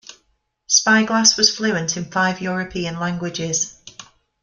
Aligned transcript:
Spyglass 0.65 1.37
was 1.37 1.55
fluent 1.55 1.95
in 1.95 2.05
five 2.09 2.41
European 2.41 2.99
languages. 2.99 3.79